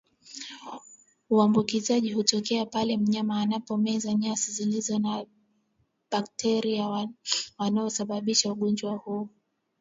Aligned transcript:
Uambukizaji 1.29 2.13
hutokea 2.13 2.65
pale 2.65 2.97
mnyama 2.97 3.41
anapomeza 3.41 4.13
nyasi 4.13 4.51
zilizo 4.51 4.99
na 4.99 5.25
bakteria 6.11 7.07
wanaosababisha 7.57 8.51
ugonjwa 8.51 8.95
huu 8.95 9.29